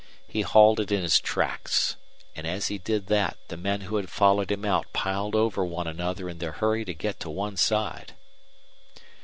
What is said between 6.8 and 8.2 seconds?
to get to one side.